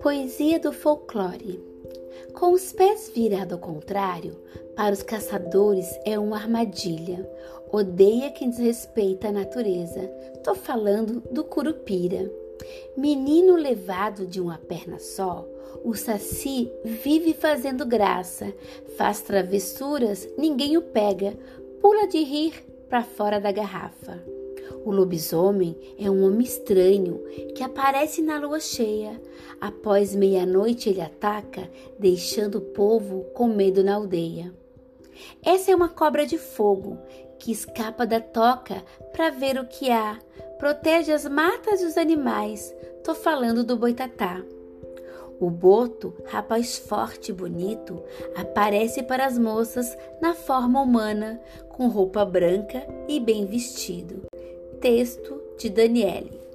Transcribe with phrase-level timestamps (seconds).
[0.00, 1.60] Poesia do folclore.
[2.32, 4.36] Com os pés virados ao contrário,
[4.76, 7.28] para os caçadores é uma armadilha.
[7.72, 10.06] Odeia quem desrespeita a natureza.
[10.44, 12.30] Tô falando do curupira.
[12.96, 15.46] Menino levado de uma perna só,
[15.84, 18.52] o saci vive fazendo graça,
[18.96, 21.34] faz travessuras, ninguém o pega,
[21.80, 24.22] pula de rir para fora da garrafa.
[24.84, 27.22] O lobisomem é um homem estranho
[27.54, 29.20] que aparece na lua cheia.
[29.60, 34.52] Após meia-noite ele ataca, deixando o povo com medo na aldeia.
[35.42, 36.98] Essa é uma cobra de fogo
[37.38, 40.18] que escapa da toca para ver o que há.
[40.58, 42.74] Protege as matas e os animais.
[43.04, 44.42] Tô falando do boitatá.
[45.38, 48.02] O boto, rapaz forte e bonito,
[48.34, 51.38] aparece para as moças na forma humana,
[51.68, 54.22] com roupa branca e bem vestido.
[54.86, 56.45] Texto de Daniele.